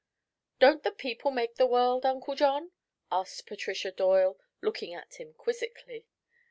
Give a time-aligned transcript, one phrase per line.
[0.57, 2.71] "Don't the people make the world, Uncle John?"
[3.11, 6.07] asked Patricia Doyle, looking at him quizzically.